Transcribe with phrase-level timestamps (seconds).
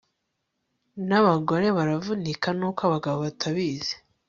[1.07, 3.93] nabagore baravunika nuko abagabo batabizi